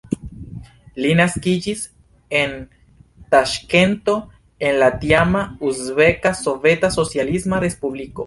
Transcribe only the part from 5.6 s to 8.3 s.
Uzbeka Soveta Socialisma Respubliko.